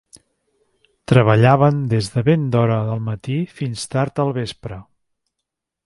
[1.11, 4.85] Treballaven des de ben d'hora al matí fins tard al vespre.